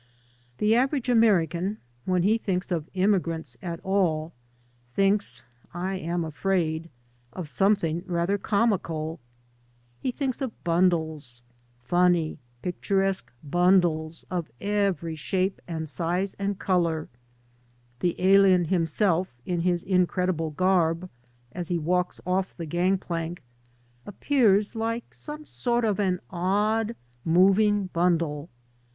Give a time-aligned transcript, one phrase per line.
[0.57, 4.33] The average American, when he thinks of im< migrants at all,
[4.97, 5.43] thinkf,
[5.75, 6.89] I am afraid,
[7.33, 9.19] of something rather comical.
[9.99, 11.43] He thinks of bundles—
[11.87, 17.07] ^Eunny* pictu resque bundles of every shape and size and color.
[17.99, 21.11] The alien himself, in his incredible garb,
[21.51, 23.37] as he walks off the gang pluik,
[24.07, 26.95] appears like some sort of an odd.
[27.23, 28.49] moving bundle.